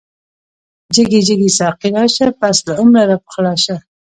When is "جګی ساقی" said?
1.27-1.89